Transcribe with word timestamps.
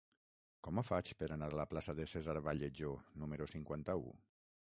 Com 0.67 0.77
ho 0.77 0.83
faig 0.87 1.11
per 1.19 1.29
anar 1.35 1.49
a 1.53 1.59
la 1.59 1.65
plaça 1.75 1.95
de 2.01 2.07
César 2.15 2.35
Vallejo 2.49 2.95
número 3.25 3.49
cinquanta-u? 3.53 4.13